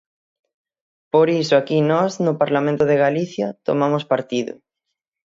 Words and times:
Por 1.13 1.27
iso 1.41 1.53
aquí 1.57 1.77
nós, 1.91 2.11
no 2.25 2.33
Parlamento 2.41 2.83
de 2.87 2.99
Galicia, 3.05 3.47
tomamos 3.67 4.03
partido. 4.13 4.53